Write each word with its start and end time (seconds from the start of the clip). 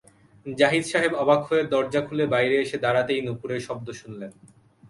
জাহিদ 0.45 0.83
সাহেব 0.87 1.13
অবাক 1.15 1.41
হয়ে 1.49 1.63
দরজা 1.73 2.01
খুলে 2.07 2.25
বাইরে 2.33 2.55
এসে 2.59 2.77
দাঁড়াতেই 2.77 3.21
নূপুরের 3.21 3.61
শব্দ 3.67 3.87
শুনলেন! 4.01 4.31